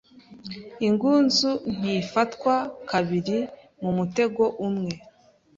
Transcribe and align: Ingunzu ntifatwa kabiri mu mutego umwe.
Ingunzu 0.87 1.51
ntifatwa 1.77 2.55
kabiri 2.89 3.39
mu 3.81 3.91
mutego 3.97 4.43
umwe. 4.67 4.93